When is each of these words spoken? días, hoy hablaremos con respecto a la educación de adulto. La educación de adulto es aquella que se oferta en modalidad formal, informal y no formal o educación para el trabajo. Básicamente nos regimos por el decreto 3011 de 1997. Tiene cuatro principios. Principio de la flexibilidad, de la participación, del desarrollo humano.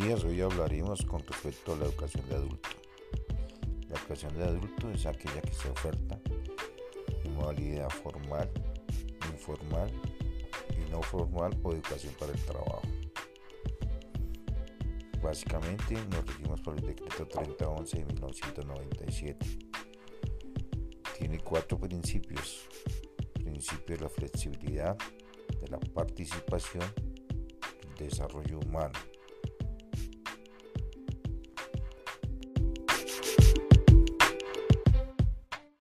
días, 0.00 0.24
hoy 0.24 0.40
hablaremos 0.40 1.04
con 1.04 1.20
respecto 1.26 1.74
a 1.74 1.76
la 1.76 1.84
educación 1.84 2.26
de 2.28 2.36
adulto. 2.36 2.68
La 3.88 3.98
educación 3.98 4.34
de 4.38 4.44
adulto 4.44 4.90
es 4.90 5.04
aquella 5.04 5.42
que 5.42 5.52
se 5.52 5.68
oferta 5.68 6.18
en 7.22 7.34
modalidad 7.34 7.90
formal, 7.90 8.50
informal 9.30 9.90
y 10.70 10.90
no 10.90 11.02
formal 11.02 11.58
o 11.62 11.72
educación 11.72 12.14
para 12.18 12.32
el 12.32 12.40
trabajo. 12.44 12.82
Básicamente 15.22 15.94
nos 16.10 16.26
regimos 16.26 16.60
por 16.62 16.78
el 16.78 16.86
decreto 16.86 17.26
3011 17.26 17.98
de 17.98 18.04
1997. 18.06 19.46
Tiene 21.18 21.38
cuatro 21.40 21.78
principios. 21.78 22.66
Principio 23.34 23.96
de 23.96 24.02
la 24.02 24.08
flexibilidad, 24.08 24.96
de 25.60 25.68
la 25.68 25.78
participación, 25.78 26.84
del 27.98 28.08
desarrollo 28.08 28.60
humano. 28.60 28.98